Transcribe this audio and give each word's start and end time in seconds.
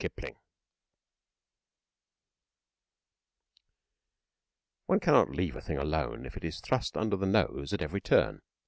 LABOUR 0.03 0.31
One 4.87 4.99
cannot 4.99 5.29
leave 5.29 5.55
a 5.55 5.61
thing 5.61 5.77
alone 5.77 6.25
if 6.25 6.35
it 6.35 6.43
is 6.43 6.59
thrust 6.59 6.97
under 6.97 7.15
the 7.17 7.27
nose 7.27 7.71
at 7.71 7.83
every 7.83 8.01
turn. 8.01 8.41